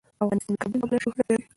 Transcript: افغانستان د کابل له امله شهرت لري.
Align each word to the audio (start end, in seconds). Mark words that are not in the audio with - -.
افغانستان 0.23 0.55
د 0.55 0.59
کابل 0.61 0.77
له 0.79 0.85
امله 0.85 0.97
شهرت 1.03 1.25
لري. 1.29 1.43